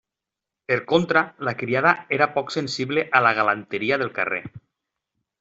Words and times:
Per 0.69 0.77
contra, 0.91 1.21
la 1.49 1.53
criada 1.59 1.91
era 2.17 2.29
poc 2.39 2.49
sensible 2.57 3.05
a 3.19 3.23
la 3.27 3.35
galanteria 3.41 4.01
del 4.05 4.11
carrer. 4.19 4.43